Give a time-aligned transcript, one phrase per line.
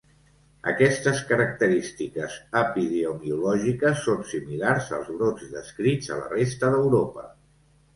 [0.69, 7.33] Aquestes característiques epidemiològiques són similars als brots descrits a la resta d'Europa.